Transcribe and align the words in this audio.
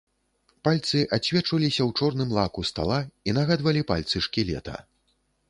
Пальцы 0.67 1.01
адсвечваліся 1.17 1.79
ў 1.87 1.99
чорным 1.99 2.33
лаку 2.39 2.65
стала 2.71 2.99
і 3.31 3.37
нагадвалі 3.41 3.87
пальцы 3.93 4.25
шкілета. 4.29 4.75